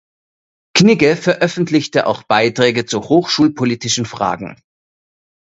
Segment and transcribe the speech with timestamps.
[0.75, 4.59] Knigge veröffentlichte auch Beiträge zu hochschulpolitischen Fragen.